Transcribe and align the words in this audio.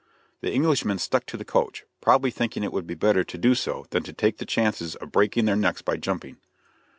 The 0.39 0.51
Englishmen 0.51 0.97
stuck 0.97 1.27
to 1.27 1.37
the 1.37 1.45
coach, 1.45 1.83
probably 2.01 2.31
thinking 2.31 2.63
it 2.63 2.73
would 2.73 2.87
be 2.87 2.95
better 2.95 3.23
to 3.23 3.37
do 3.37 3.53
so 3.53 3.85
than 3.91 4.01
to 4.01 4.13
take 4.13 4.37
the 4.39 4.47
chances 4.47 4.95
of 4.95 5.11
breaking 5.11 5.45
their 5.45 5.55
necks 5.55 5.83
by 5.83 5.97
jumping. 5.97 6.37